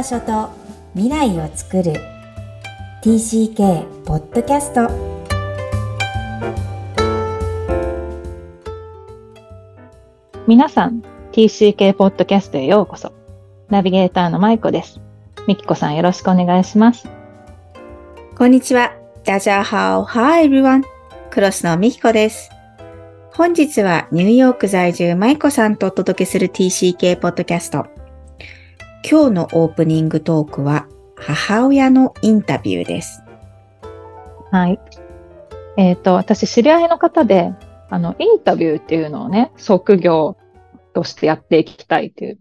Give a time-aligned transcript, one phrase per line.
[0.00, 0.48] 場所と
[0.94, 1.92] 未来を作る
[3.02, 4.88] TCK ポッドキャスト
[10.46, 11.02] 皆さん
[11.32, 13.12] TCK ポッドキャストへようこそ
[13.68, 15.02] ナビゲーターのまいこです
[15.46, 17.06] みきこさんよろしくお願いします
[18.38, 18.94] こんにちは。
[19.24, 20.04] ダジャーハオ。
[20.06, 20.82] Hi everyone.
[21.30, 22.48] クロスのみきこです。
[23.34, 27.99] 本日はニューヨーク在住マイコさんとお届けする TCK ポッドキャスト。
[29.08, 30.86] 今日のオープニングトークは
[31.16, 33.22] 母親のインタビューです。
[34.50, 34.80] はい
[35.76, 37.52] えっ、と私知り合いの方で
[37.88, 40.36] あのインタビューっていうのをね職業
[40.92, 42.38] としてやっていきたいっていう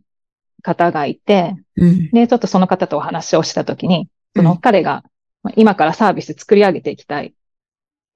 [0.62, 2.10] 方がいてうん。
[2.12, 5.04] でちょっとその方とお話をしたときにそのうん彼が
[5.44, 7.32] まあ今からサービス作り上げていきたいっ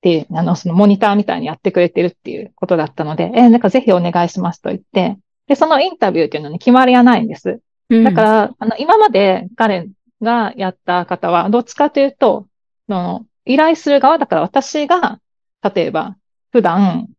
[0.04, 7.62] ていう、あの、そのモニターみたいにやってくれてるっていうことだったので、えーなんかぜひお願いしますと言って、で、そのインタビューっていうのに決まりはないんです。
[7.90, 9.90] だから、あの、今まで彼
[10.22, 12.48] がやった方は、どっちかというと、
[12.88, 15.20] その、依頼する側だから私が、
[15.62, 16.18] 例えば、
[16.52, 17.10] 普段、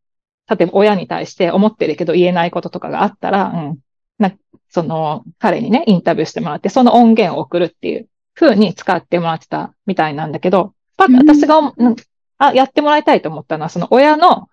[0.48, 3.78] 例えば親に対して思ってるけど言えないこととかがあったら、うん、
[4.18, 4.32] な、
[4.68, 11.16] その、彼にね、インタビューしてもらって、その音源を送るっていう風に使ってもらってたみたいなんだけど、パッうん。
[11.16, 11.96] 私が、うん
[12.36, 14.48] あ、やってもらいたいと思ったのは、その親の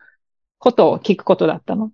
[0.59, 1.91] ことを聞くことだったの。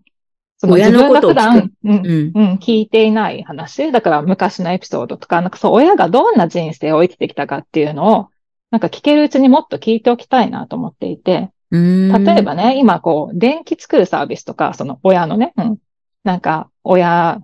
[0.59, 2.31] そ親のことを聞く自分が普段、うんうん。
[2.33, 3.91] うん、聞いていない話。
[3.91, 8.29] だから昔のエピソードとか、なんかそう、親がどんな人生を生きてきたかっていうのを、
[8.71, 15.77] なんか聞けるうちにもっと聞いておきたいなと思っていて、例例えばね、今こう、電気作るサービスとか、その親のね、うん、
[16.23, 17.41] なんか、親、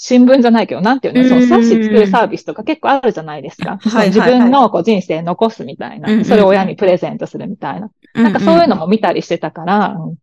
[0.00, 3.78] 新聞じゃないけど、なんていうの、その冊子作るサービスとか結構あるじゃないですか。
[3.78, 6.24] はいはい自分のこう人生残すみたいうんうんな。
[6.24, 7.90] それを親にプレゼントするみたいな。
[8.14, 10.14] なんかそういうのも見たりしてたから、うん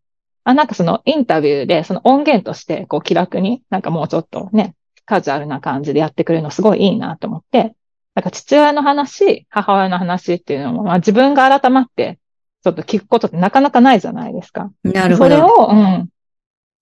[0.45, 4.75] あ、なんかそのインタビューで、その音源として、こう気楽に、なんかもうちょっとね、
[5.05, 7.75] カジュアルな感じでやってくれるのすごいいいなと思って、
[8.13, 12.19] なんか父親の話、母親の話っていうのも、まあ自分が改まって、
[12.63, 14.71] ちょっと聞くことってなかなかないじゃないですか。
[14.83, 15.35] なるほど。
[15.35, 16.09] それを、うん。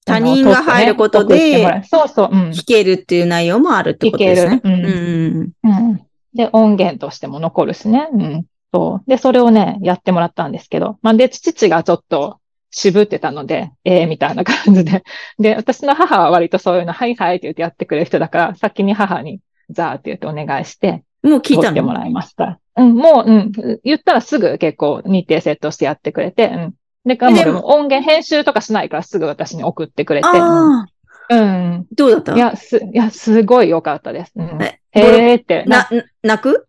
[0.05, 2.49] 他人が入ることでそうそう、うん。
[2.49, 4.55] 聞けるっていう内容もあるってことですね。
[4.55, 5.71] 聞けるうん。
[5.71, 6.01] うん。
[6.33, 8.09] で、音源としても残るしね。
[8.11, 8.45] うん。
[8.73, 9.09] そう。
[9.09, 10.97] で、それをね、やってもらったんですけど。
[11.01, 12.39] まあ、で、父がちょっと
[12.75, 15.03] 渋ってたので、ええみたいな感じで。
[15.39, 19.39] で、私の母は割とそういうの、はいはいって言ってやってくれる人だから、先に母に、
[19.69, 21.75] ザーって言ってお願いして、もう聞いたの？
[21.75, 22.59] てもらいました。
[22.75, 23.51] うん、もう、うん、
[23.83, 26.73] 言ったらすぐ結構日程セットしてやってくれて、うん。
[27.05, 30.87] で、かもも音源編集とかしないからすぐ私に送ってくれて、うんあ
[31.29, 31.85] あ、うん。
[31.95, 32.35] どうだった？
[32.35, 34.33] いや、す、いや、すごい良かったです。
[34.35, 35.63] うん、えへーって。
[35.65, 35.87] な、
[36.23, 36.67] 泣く？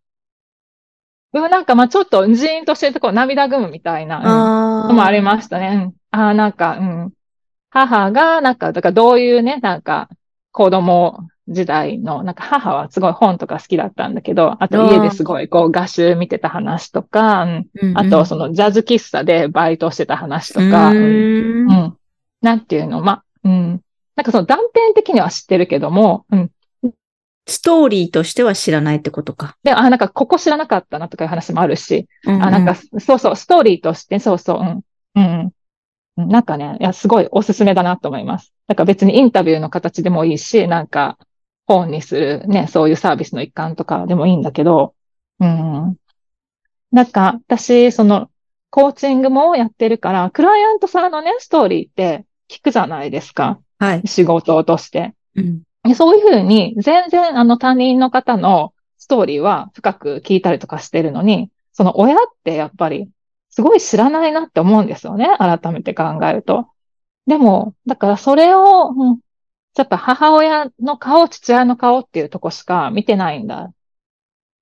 [1.35, 4.89] うんなんか、まあちょっとジーンとしてるところ涙ぐむみたいな、うん。
[4.89, 5.95] のもありましたね。
[6.13, 7.13] うん、ああ、なんか、うん。
[7.71, 10.09] 母が、なんか、だからどういうね、なんか、
[10.53, 21.97] 子供時代の、なんか母はすごい本とか好きだったんだけど、あと家ですごいこう画集見てた話とか、うんうんあとそのジャズ喫茶でバイトしてた話とか、ううんんうん
[22.41, 23.81] なんていうの、まあ、うん。
[24.17, 26.51] なんかその断片的には知ってるけども、うん。
[27.47, 29.57] ストーリーとしては知らないってことか。
[29.63, 34.81] で、あ、なんかここ知らなかったなとかいう話もあるし、ああ、なんか、そうそう、ストーリーとして、そうそう、うん。
[35.15, 35.53] うん
[36.17, 36.29] うん。
[36.29, 38.55] なんかね、いや、すごいおすすめだなと思います。
[38.67, 41.19] だから別にインタビューの形でもいいし、なんか、
[41.67, 44.95] 本にするね、そういうサービスの一環とかでもいいんだけど、
[45.41, 45.97] うん。
[46.93, 48.31] なんか、私、その、
[48.71, 53.61] コーチングもやってるから、クライアントさんのね、ストーリーって聞くじゃないですか。
[53.79, 54.03] はい。
[54.07, 55.15] 仕事として。
[55.35, 63.11] うんでそういうふうに、全然あの他人の方のストーリーは深く聞いたりとかしてるのに、その親ってやっぱり
[63.51, 65.37] すごい知らないなって思うんですよね。
[65.39, 66.69] 改めて考えると。
[67.27, 69.19] でも、だからそれを、うん、
[69.77, 73.73] やっぱ母親の顔、父親の顔っていうとこしか見てないんだ。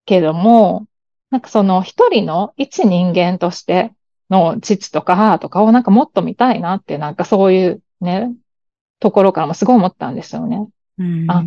[0.05, 0.87] けども、
[1.31, 3.93] なんかその一人の一人間として
[4.31, 8.33] の父とか母とかをなんかもっと見たいなって、なんかそういうね、
[9.01, 10.69] ところからもすごい思ったんですよね。
[10.99, 11.45] うんあ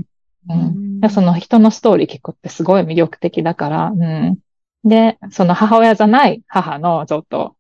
[0.50, 1.00] うん。
[1.00, 4.38] でその人のストーリー聞くってすごい魅力的だから、うん。
[4.84, 7.56] で、その母親じゃない母のちょっと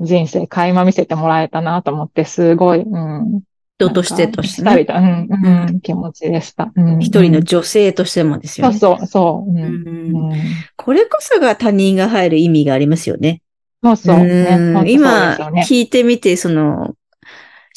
[0.00, 3.42] 人生垣間見せてもらえたなと思って、すごい、うん。
[3.78, 4.86] 人としてとしてね。
[4.88, 6.72] うん、うん、うん、気持ちでした。
[6.74, 6.98] うん。
[6.98, 8.78] 一人の女性としてもですよね。
[8.78, 9.50] そうそう、そう。
[9.50, 9.58] うん。
[9.58, 10.36] うんうん
[10.76, 13.42] これこそが他人が入る意味がありますよね。
[13.82, 14.18] そうそう。
[14.18, 15.34] ね今
[15.66, 16.94] 聞いてみて、その、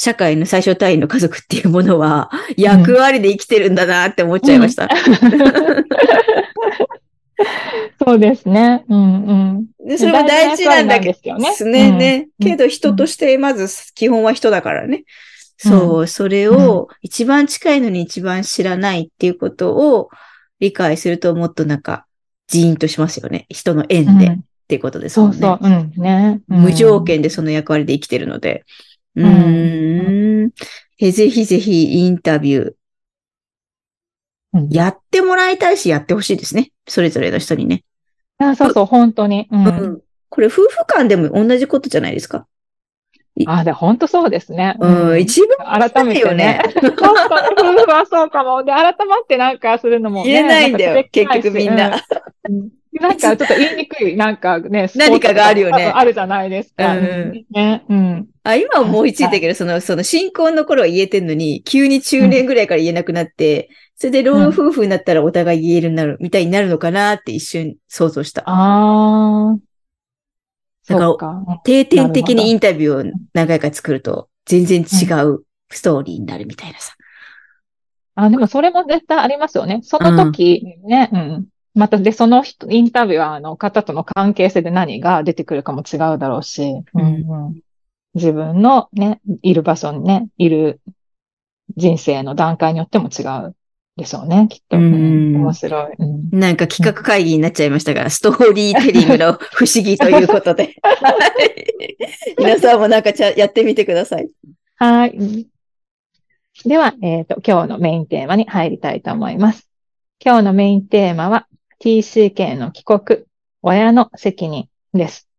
[0.01, 4.87] 社会の最小単位の家族っていうものは、役割で生きてるんだなって思っちゃいました。
[8.01, 8.85] そうですね。
[8.87, 9.65] うん、うん。
[9.85, 11.91] でそれも大事なんだけど、大事な役割なんですよね。
[11.91, 12.27] ねね。
[12.39, 15.03] うんけど人としてまず基本は人だからね。
[15.57, 20.09] そう、それを一番近いのに一番知らないっていうことを、
[20.61, 22.05] 理解するともっとなんか、
[22.47, 23.47] ジーンとしますよね。
[23.49, 24.37] 人の縁で、うんっ
[24.69, 25.37] ていうことですもね。
[25.39, 26.41] そうんそう、うん、ね。
[26.47, 28.63] うん無条件でその役割で生きてるので。
[29.23, 30.51] うーん。
[30.99, 32.73] えぜひぜひインタビュー、
[34.53, 36.71] うんやってもらいたいし、やってほしいですね。
[36.87, 37.83] それぞれの人にね。
[38.39, 39.47] あそうそう、本当に。
[39.51, 39.67] うん。
[39.67, 40.01] うん
[40.31, 42.45] これ、夫婦間でも同じことじゃないですか。
[43.47, 44.75] あ、で、本当そうですね。
[44.79, 46.61] うん、一番改めてね。
[46.75, 46.93] 本
[47.55, 48.63] 当に夫婦はそうかも。
[48.63, 50.31] で、改まってなんかするのも、ね。
[50.31, 51.99] 言えないんだよか結局みんな。
[52.47, 52.69] うん
[52.99, 56.97] なんかちょっと言いにくい、なんかね、 何かがあるよねあるじゃないですか。
[56.97, 57.83] うんね。
[57.89, 58.27] うん。
[58.43, 68.43] あ、今思いついたけど、その、その新婚の頃は言えてんのに、急に中年ぐらいから言えなくなって、それで老夫婦になったらお互い言えるようになる、みたいになるのかなって一瞬想像した。
[68.45, 69.57] ああ。
[70.87, 71.61] だか。
[71.63, 76.95] 定点的にインタビューを何回か作ると、全然違うストーリーになるみたいなさ。
[78.15, 79.79] あ、でもそれも絶対ありますよね。
[79.83, 81.45] その時ね、うん。
[81.75, 87.61] また、で、その人、インタビュアーの方との関係性で何が出てくるかも違うだろうし、うんうん
[88.15, 90.81] 自分のね、いる場所にね、いる
[91.77, 93.55] 人生の段階によっても違う
[93.97, 94.77] でしょうね、きっと。
[94.77, 95.93] うん面白い。
[95.99, 100.75] うんなんか企画会議になっちゃいましたが、 ストーリーテリングの 不思議ということで。
[100.81, 101.59] はい
[102.37, 104.29] 皆さんもなんかちゃやってみてください。
[104.77, 105.47] はい。
[106.65, 109.69] では、えっ、と、今日のメインテーマに入りたいと思います。
[110.23, 111.47] 今日のメインテーマは
[111.81, 113.23] TCK の帰国、
[113.61, 115.29] 親の責任です。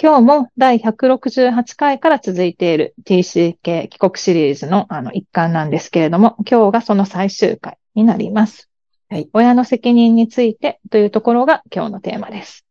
[0.00, 8.70] 今日も第168回から続いている TCK 帰国シリーズのあの一環なんですけれども、今日がその最終回になります。
[9.08, 9.28] はい。
[9.32, 12.64] 親の責任についてというところが今日のテーマです。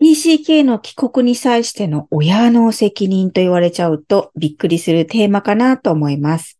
[0.00, 6.58] TCK の帰国に際しての親の責任と言われちゃうとびっくりするテーマかなと思います。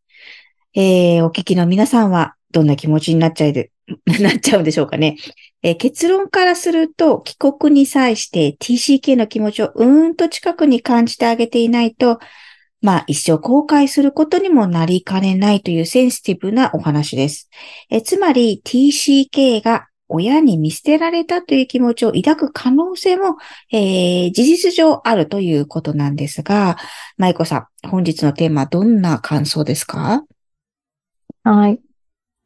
[0.75, 3.71] えー、お聞きの皆さんはどんな気持ちになっちゃいで、
[4.21, 5.17] なっちゃうんでしょうかね。
[5.63, 12.19] えー結論からすると帰国に際して TCK の気持ちをうーんと近くに感じてあげていないと、
[12.81, 17.49] まあ一生後悔することにもなりかねないというセンシティブなお話です。
[17.91, 23.37] えーつまり TCK が親に見捨てられたという気持ちを抱く可能性も
[23.73, 26.77] えー事実上あるということなんですが、
[27.19, 30.25] 舞子さん、本日のテーマはどんな感想ですか？
[31.43, 31.81] はい。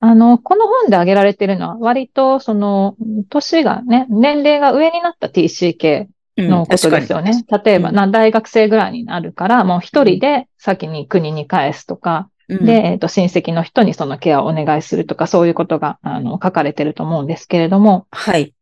[0.05, 2.97] あの、この本で挙げられているのは、割と、その、
[3.31, 6.09] 年がね、年齢が上になった TCK
[6.39, 7.45] のことですよね。
[7.65, 18.53] 例えば、大学生ぐらいになるから、もう一人で先に国に返すとか、うんで、えっと、親戚の人にそのケアをお願いするとか、そういうことが、あの、書かれてると思うんですけれども、はい。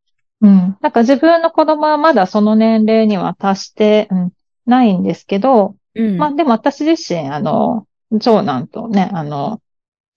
[0.42, 0.76] うん。
[0.82, 4.32] なんか自分の子供はまだその年齢には達して、うん、
[4.66, 7.86] ないんですけど、うんまあでも私自身、あの、
[8.20, 9.60] 長男とね、あの、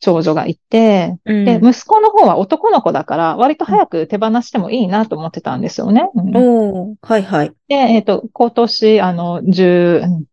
[0.03, 6.09] 長女がいて、うんで、息子の方は男の子だから、割と早く手放してもいいなと思ってたんですよね。
[6.13, 7.53] うんおーはいはい。
[7.69, 10.25] で、えっと、今年、あの、12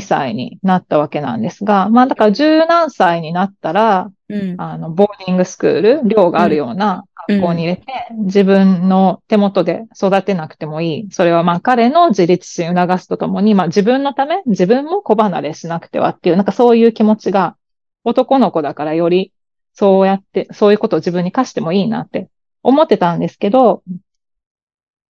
[0.00, 7.84] 歳になったわけなんですが、まあだから十何歳になったら、うんあの、ボーディングスクール、寮があるような学校に入れて、
[8.20, 11.08] 自分の手元で育てなくてもいい。
[11.10, 17.56] それはまあ彼の自立心を促すとともに、まあ自分のため、自分も子離れしなくてはっていう、なんかそういう気持ちが、
[18.04, 19.32] 男の子だからより、
[19.72, 22.28] そうやって、そういうことを自分に課してもいいなって
[22.62, 23.82] 思ってたんですけど、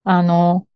[0.04, 0.66] あの、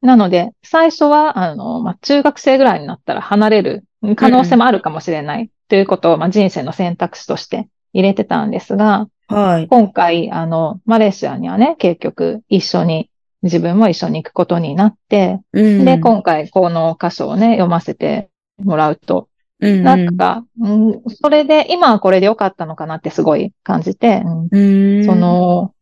[0.00, 3.84] なので、最初は、あの、まあ、中学生ぐらいになったら離れる
[4.16, 9.68] 可能性もあるかもしれないということを、まあ、人生の選択肢として入れてたんですが、はい。
[9.68, 13.10] 今回、あの、マレーシアにはね、結局一緒に、
[13.42, 18.28] 自分も一緒に行くことになって、うんで、今回この箇所をね、読ませて
[18.62, 19.33] もらうと、うん
[19.82, 24.48] なんか、うん、それで、今はこれで良かったのかなってすごい感じて、うん。
[24.50, 25.04] うん。
[25.04, 25.74] そ、の、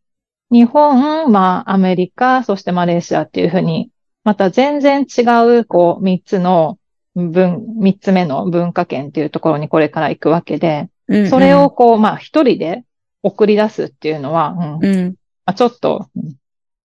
[0.51, 3.89] 日本、まあ、アメリカ、そしてマレーシアっていうふうに、
[4.23, 5.21] また全然違
[5.59, 6.77] う、こう、三つの
[7.15, 12.85] 文、三つ目の文化圏っていうところにこれから行くわけで、うんそれを、こう、まあ、一人で
[13.23, 14.85] 送り出すっていうのは、うん。
[14.85, 15.07] うん、
[15.45, 16.35] まあ、ちょっと、うん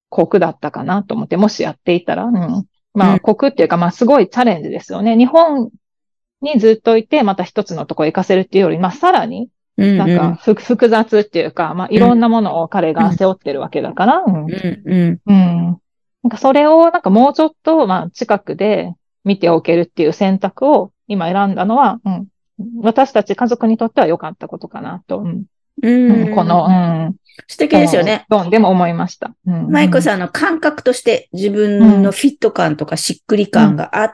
[0.09, 3.19] 酷だったかなと思って、もしやっていたら、うん、まあ、うん。
[3.21, 5.17] 酷っていうか、まあ、すごいチャレンジですよね。
[5.17, 5.71] 日本
[6.41, 14.51] にずっといて、また一つのとこ行かせるっていうより、まあ、さらに、うん、なんか、ふ複雑っていうか、まあ、いろんなものを彼が背負ってるわけだから、うんうん、
[14.85, 15.81] うん、うん。
[16.23, 22.27] なんかそれを、なんかもうちょっと、まあ、近くで見ておけるっていう選択を今選んだのは、うん。
[22.83, 25.45] 私たち家族にとっては良かったことかなと、うん
[25.83, 27.17] うん、この、うん。
[27.47, 28.27] 素敵ですよね。
[28.29, 29.33] どんでも思いました。
[29.47, 29.71] うん。
[29.71, 34.13] 舞子さんの感覚として自分のフィット感とかしっくり感があっ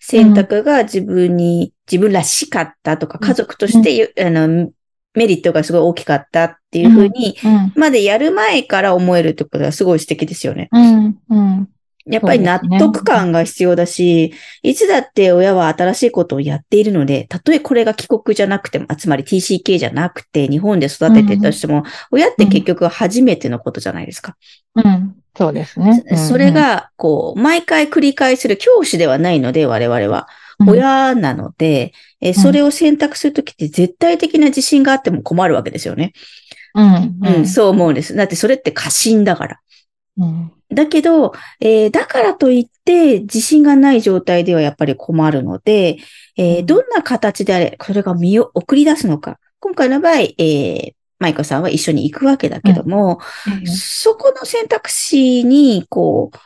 [0.00, 4.70] 選択が自分に、自分らしかったとか、うん家族としてゆ、あの、
[5.14, 7.72] メリットがすごい大きかったっていうふうに、うん。
[7.76, 10.68] までやる前から思えるってことはすごい素敵ですよね。
[10.72, 11.18] うん。
[11.28, 11.68] うん。
[12.04, 24.36] やっぱり納得感が必要だし、いつだって親は新しいことをやっているので、たとえこれが帰国じゃなくても、あつまり TCK じゃなくて日本で育ててたとしても、親って結局初めてのことじゃないですか。
[24.74, 25.21] うん。
[25.34, 26.02] そうですね。
[26.10, 30.28] うんそれ、が、こう、毎回繰り返する教師ではないので、我々は。
[30.58, 36.12] うん、親なので、えーそれを選択するときって絶対的な自信があっても困るわけですよね。
[36.74, 37.18] うん。
[37.22, 38.14] うん、そう思うんです。
[38.14, 39.60] だってそれって過信だから。
[40.18, 40.52] うん。
[40.70, 45.96] だけど、えーだからといって自信がない状態ではやっぱり困るので、
[46.36, 49.38] えーうんどんな形であれ、それが身を送り出すのか。
[49.60, 53.20] 今回の場合、えー、マイコさんは一緒に行くわけだけども、
[53.64, 56.38] そこの選択肢に、こう、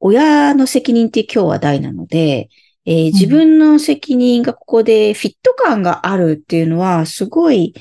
[0.00, 2.50] 親の責任って今日は大なので、
[2.84, 7.74] えー自分の責任がここでフィット感があるっていうのは、すごい、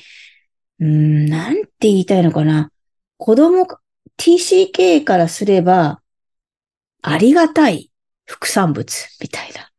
[0.79, 2.71] うーん、なんて言いたいのかな。
[3.17, 3.67] 子供、
[4.17, 6.01] TCK からすれば、
[7.01, 7.91] ありがたい
[8.25, 9.69] 副産物みたいな。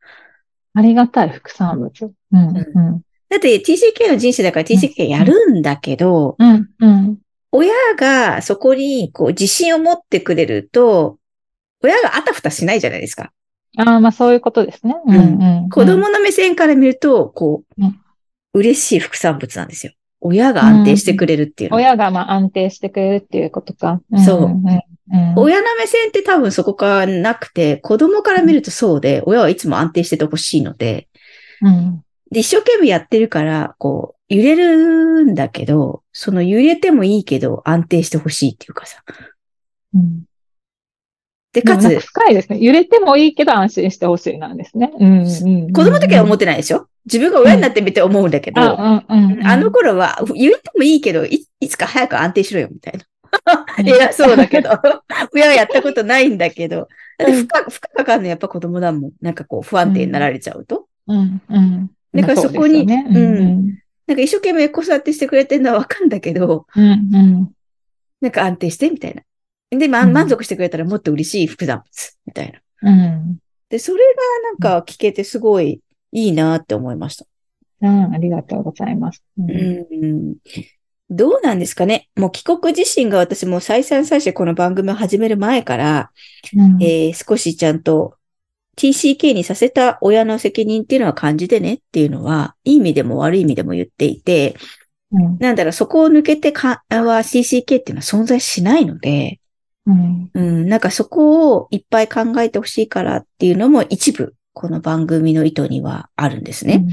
[0.73, 2.13] ありがたい副産物。
[2.31, 2.57] うん。
[2.57, 3.01] うん。
[3.29, 6.69] だって TCK の人生だから TCK やるんだけど、うん。
[6.79, 7.17] うん。
[7.51, 11.17] 親がそこにこう自信を持ってくれると、
[11.83, 13.31] 親があたふたしないじゃないですか。
[13.77, 14.95] ああ、まあそういうことですね。
[15.05, 15.15] うん。
[15.15, 15.69] うん。
[15.69, 17.99] 子供の目線から見ると、こう、うん
[18.53, 19.93] 嬉しい副産物なんですよ。
[20.21, 21.81] 親が安定してくれるっていうのは。
[21.83, 24.01] 親がまあ安定してくれるっていうことか。
[24.25, 25.33] そうんんうん。
[25.37, 31.07] 親の目線って多分そこからなくて、子供から見るとそうで、親はいつも安定しててほしいので、
[31.61, 32.03] うん。
[32.31, 39.03] で、一生懸命やってるから、こう、揺れるんだけど、その揺れてもいいけど安定してほしいっていうかさ。
[39.95, 40.23] うん。
[41.51, 42.59] で、かつ深いですね。
[42.59, 44.91] 揺れてもいいけど安心してほしいなんですね。
[44.99, 45.19] うん。
[45.21, 45.73] うん。
[45.73, 46.87] 子供の時は思っってないでしょ？
[47.05, 49.31] 自分が親になってみて思うんだけど、あ、うん。
[49.31, 49.47] うん。
[49.47, 52.99] あの頃は、揺れてもいいけど、いいつか早く安定しろよ、みたいな。
[53.03, 53.09] うん
[53.87, 54.71] 偉そうだけど、
[55.33, 59.11] 親はやったことないんだけど、だって負荷、負荷かかるのやっぱ子供だもん。
[59.21, 60.87] なんかこう不安定になられちゃうと。
[61.07, 61.41] うん。
[61.49, 61.91] うん。
[62.13, 63.79] だからそこにねうん。
[64.07, 66.83] なんか一生懸命子育てしてくれてるのはわかんだけど、うん。
[66.83, 67.51] うん。
[68.21, 69.21] なんか安定して、みたいな。
[69.77, 72.51] で、まうん満足してくれたらもっと嬉しい副産物、みたい
[72.81, 72.91] な。
[72.91, 73.37] うん。
[73.69, 77.25] で、それがなんか聞けてすごいいいなって思いました。
[77.81, 78.13] うん。
[78.15, 79.23] ありがとうございます。
[79.37, 79.43] う。
[79.43, 80.35] うんん。
[81.11, 86.11] どうなんですかねもう帰国自身が私も再三再四この番組を始める前から、
[86.55, 88.18] うんえー少しちゃんと
[88.79, 94.55] TCK にさせた親の責任っていうのは感じてねっていうのは、いい意味でも悪い意味でも言っていて、
[95.11, 95.37] うん。
[95.39, 99.41] なんだろう、そこを抜けてかは TCK っていうのは存在しないので、
[99.85, 100.29] うん。
[100.33, 106.85] うん、なんかそこをいっぱい考えてほしいからっていうのも一部、この番組の意図にはあるんですね。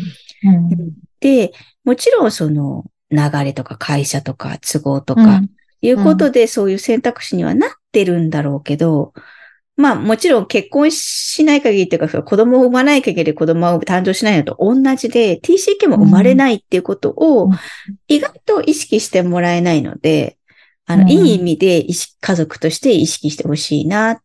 [0.42, 0.92] うん。
[1.20, 1.52] で、
[1.84, 5.50] もちろんその流れとか会社とか都合とか、うん。
[5.82, 9.12] いうことでそういう選択肢にはなってるんだろうけど、
[9.76, 17.52] まあもちろん結婚しない限りっていうか、子供を産まない限り子供が誕生しないのと同じで、TCK も生まれないっていうことをうん
[18.08, 20.38] 意外と意識してもらえないので、
[20.86, 24.18] あの、うんいい意味で意識家族として意識してほしいなっ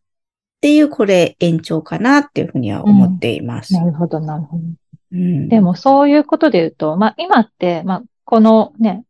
[0.62, 3.74] ていう、これ延長かなっていうふうには思っています。
[3.74, 4.62] なるほど、なるほど。
[4.62, 9.04] うんでもそういうことで言うと、まあ今って、まあこのね、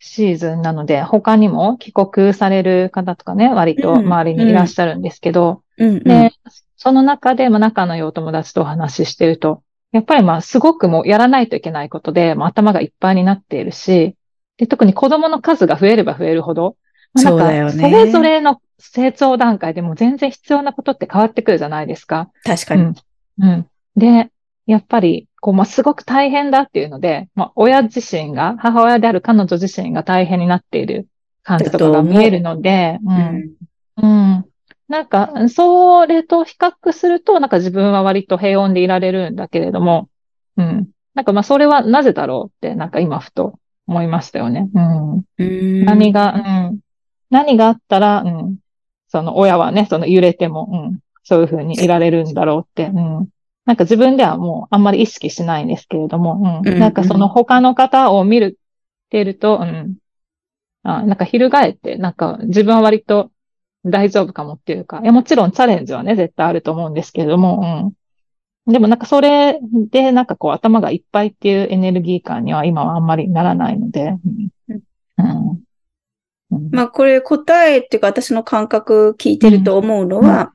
[0.00, 6.32] シーズンなので、他にも帰国される方とかね、割と周りにいらっしゃるんですけど、うんうんで、
[6.76, 14.16] その中で、まあ仲の良いお友達とお話ししてると、やっぱりまあすごくもうやらないといけないことで、まあ頭がいっぱいになっているし、
[14.58, 16.76] で特に子供の数が増えれば増えるほど、
[17.14, 17.38] まあなん
[17.70, 22.30] かそれぞれの成長段階でも全然必要なことって変わってくるじゃないですか。
[22.44, 22.82] 確かに。
[22.82, 22.94] うん。
[23.40, 23.66] うん。
[23.96, 24.30] で、
[24.66, 31.08] やっぱり、こう、まあ、すごく大変だっていうので、まあ、親自身が、母親である彼女自身が大変になっている
[31.42, 33.10] 感じとかが見えるので、う。
[33.10, 33.54] うんん
[34.02, 34.44] うん。
[34.88, 40.08] なんか、それと比較すると、なんか自分は割と平穏でいられるんだけれども、
[40.56, 40.90] うん。
[41.14, 44.68] なんかまあ、それはなぜだろうって、なんか今ふと思いましたよね。
[44.74, 45.12] うん。
[45.38, 46.80] うん何が、うん。
[47.30, 48.56] 何があったら、うん。
[49.08, 50.98] その親はね、その揺れても、うん。
[51.22, 53.28] そういうふうにいられるんだろうって、うん。
[53.66, 56.78] なんか自分ではもうあんまり意識しないんですけれども、ううんん。
[56.78, 58.58] なんかその他の方を見る、
[59.10, 59.96] てると、うん。
[60.82, 63.30] あ、なんか翻って、なんか自分は割と
[63.84, 67.94] 大丈夫かもっていうか、いやもちろんチャレンジはね、絶対あると思うんですけれども、
[68.66, 68.72] うん。
[68.72, 69.58] でもなんかそれ
[69.90, 74.14] でなんかこう頭がいっぱいっていうエネルギー感には今はあんまりならないので、
[74.68, 74.78] うん。
[75.18, 80.52] うんうんまあこれ答えっていうか私の感覚聞いてると思うのは、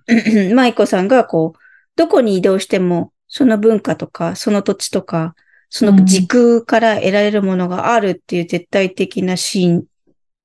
[0.54, 1.60] 舞子さんがこう、
[1.96, 5.36] どこに移動してもその文化とかその土地とか
[5.70, 9.86] その時空から得られるものがあるっていう絶対的な信、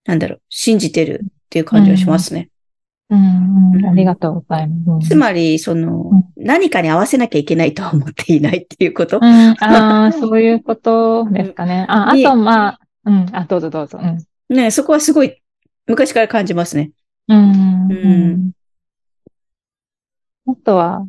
[0.05, 2.49] なんだろう、信じてるっていう感じがしますね。
[3.11, 5.09] うん、うん、ありがとうございます。
[5.09, 9.17] つまり、その、何かに合わせなきゃいけないとは思っていないっていうこと？
[9.17, 11.87] うん、ああ、そういうことですかね。
[11.89, 13.99] あ、あと、まあ、うん、あ、どうぞどうぞ。
[14.03, 15.41] うん、ねそこはすごい
[15.87, 16.91] 昔から感じますね。
[17.29, 17.91] うん。
[17.91, 18.51] うん、
[20.47, 21.07] あとは、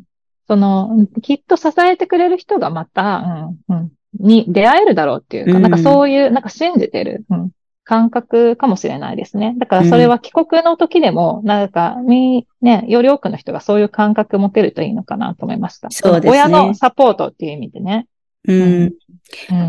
[0.48, 7.50] その、きっと支えてくれる人がまた、うん、うん、に出会えるだろうっていうか、なんかそういう、なんか信じてる、うん、
[7.90, 9.56] 感覚かもしれないですね。
[9.58, 15.90] だからそれは帰国の時でも、なんか、み、ね、より多くの人がそういう感覚持てるといいのかなと思いました。
[15.90, 16.30] そうですね。
[16.30, 18.06] 親のサポートっていう意味でね。
[18.46, 18.92] うん。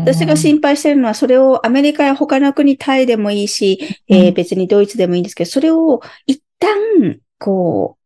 [0.04, 8.02] 私が心配してるのは、それをアメリカや他の国、タイでもいいし、えー、別にドイツでもいいんですけど、それを一旦、こう、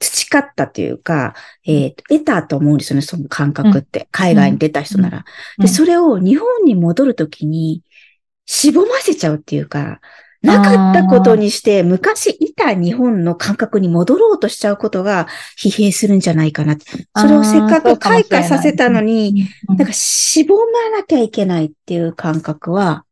[0.00, 1.34] 培ったっていうか、
[1.66, 4.08] えー、得たと思うんですよね、その感覚って。
[4.10, 5.24] 海外に出た人なら。
[5.58, 7.82] で、それを日本に戻るときに、
[8.50, 10.00] しぼませちゃうっていうか、
[10.40, 15.26] なかったことにして、昔いた日本の感覚に戻ろうとしちゃうことが
[15.58, 16.76] 疲弊するんじゃないかな。
[17.14, 23.04] それをせっかく開花させたのに、なんかしぼまなきゃいけないっていう感覚は、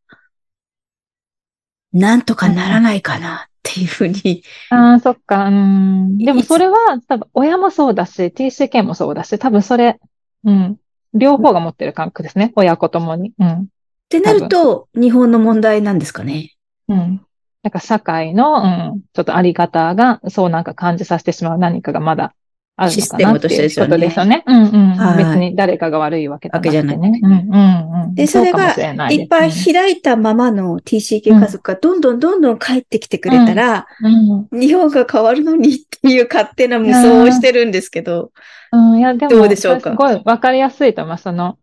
[1.93, 4.43] なんとかならないかなっていうふうに。
[4.71, 5.49] ああ、そっか。
[5.49, 6.17] うん。
[6.17, 6.77] でもそれは
[7.07, 10.01] 多分親もそうだし、TCK もそうだし、多分それ、
[10.45, 10.77] うん。
[11.13, 12.53] 両方が持ってる感覚ですね。
[12.57, 13.33] 親子ともに。
[13.39, 13.69] うん。
[14.07, 16.53] ってなると、日本の問題なんですかね？
[16.89, 17.21] うん。
[17.63, 22.33] なんか社会の、うん、ちょっとあり方が、そうなんか感じさせてしまう何かがまだ
[22.77, 24.45] あるのかなっていうことですよね。
[24.47, 24.95] うんうん。
[24.95, 27.21] はい、別に誰かが悪いわけじゃなくてね。
[27.23, 28.15] うんうんうん。
[28.15, 28.71] で、それが
[29.11, 38.31] いっぱい開いたままの TCK 家族がどんどんどんどん帰ってきてくれたら、うんうん、日本が変わるのにっていう勝手な無双をしてるんですけど。
[38.71, 39.91] うん、いや、でも、どうでしょうか？
[39.91, 41.19] すごいわかりやすいと思う。
[41.19, 41.59] その、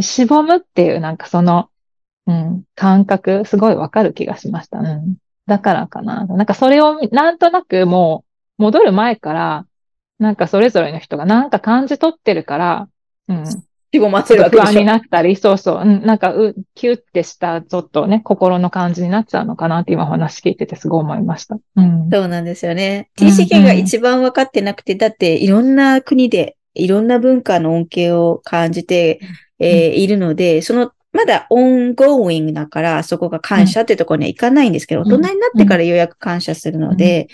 [0.00, 1.68] しぼむっていう、なんかその、
[2.26, 4.78] うん、感覚、すごいわかる気がしました。
[4.78, 5.16] うん。
[5.46, 6.24] だからかな。
[6.26, 8.24] なんかそれをなんとなくも
[8.58, 9.66] う戻る前から、
[10.18, 12.88] なんかそれぞれの人がなんか感じ取ってるから、
[13.28, 13.46] うん。
[13.94, 21.58] しぼませるわけ不安になったり、そうそう、うん、なんかう、キュッてした、ちょっとね、心の感じになっちゃうのかなって今お話聞いててすごい思いました。
[21.76, 22.10] うん。
[22.10, 23.10] そうなんですよね。
[23.16, 29.20] TCK が一番分かってなくて、だっていろんな国でいろんな文化の恩恵を感じて、
[29.60, 37.28] えー、いるので、そのまだオンゴーイングだから、そこが感謝っていうところには行かないんですけど、うん、大人になってからようやく感謝するので、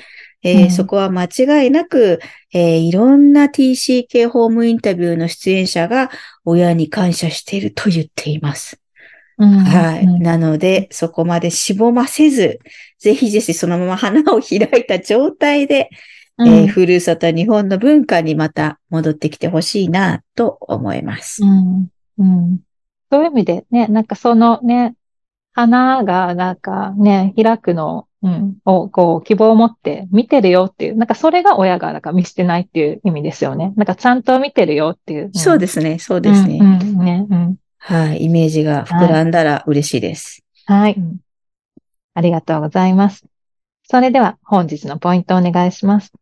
[0.45, 2.21] うん、えー、そこは間違いなく、
[2.53, 6.11] えー、いろんな TCK ホームインタビューの出演者が
[6.45, 8.79] 親に感謝していると言っています。
[9.38, 10.07] うん、はい。
[10.21, 12.61] なので、そこまでしぼませず、
[12.99, 15.88] ぜひぜひそのまま花を開いた状態で、
[16.38, 21.43] えー、ふるさと日本の文化にまた戻ってきてほしいなと思います。
[21.43, 21.88] うん。
[22.19, 22.61] うん
[23.11, 24.94] そういう意味でね、なんかそのね、
[25.53, 33.73] 花がなんかね、開くの、うん、をこう希望を持って見てるよっていう、なんかそれが親がなんか見捨てないっていう意味ですよね。
[33.77, 35.27] なんかちゃんと見てるよっていう。
[35.27, 36.59] うん、そうですね、そうですね。
[36.61, 37.57] うん、うん、ね、うん。
[37.79, 40.44] はい、イメージが膨らんだら嬉しいです。
[40.66, 40.81] はい。
[40.81, 40.96] はい。
[42.12, 43.25] ありがとうございます。
[43.85, 46.12] それでは本日のポイントをお願いします。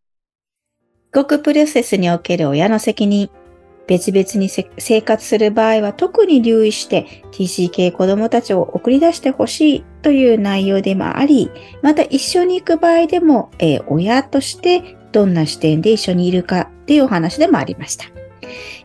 [1.13, 3.29] 帰国プロセスにおける親の責任。
[3.89, 11.51] 別々に生活する場合は特に留意して TCK 子供たちを送り出してほしいという内容でもあり、
[11.83, 18.05] また一緒に行く場合でも、えー、親としてどんな視点で一緒にいるかっていうお話でもありました。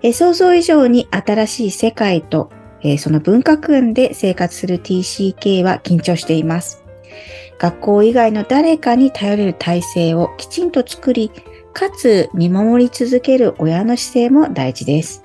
[0.01, 2.49] えー、想像以上に新しい世界と、
[2.81, 6.81] えー、その文化群で生活する TCK は緊張しています。
[7.59, 11.29] 学校以外の誰かに頼れる体制をきちんと作り、
[11.73, 15.23] かつ見守り続ける親の姿勢も大事です。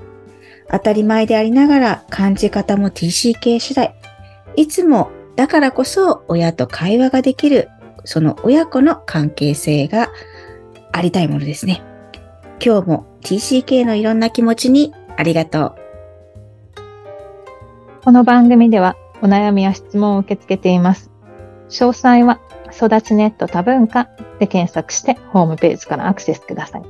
[0.71, 3.95] 当たり前でありながら感じ方も TCK 次第。
[4.57, 7.69] いつもだからこそ親と会話ができる、
[8.05, 10.09] その親子の関係性が
[10.91, 11.83] ありたいものですね。
[12.65, 15.75] 今日も TCK のいろんな気持ちにありがとう。
[18.05, 21.11] この番組ではお悩みや質問を受け付けています。
[21.69, 22.41] 詳細は
[22.79, 26.83] 育ちネット多文化で検索してホームページからアクセスください。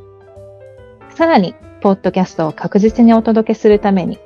[1.15, 4.19] さらに、ポッドキャストを確実にお届けするために、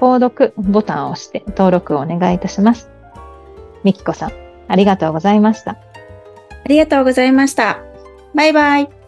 [0.00, 2.90] 購読ボタンを押して登録をお願いいたします。
[3.84, 4.32] みきこさん、
[4.68, 5.72] ありがとうございました。
[5.72, 7.78] ありがとうございました。
[8.34, 9.01] バイバイ。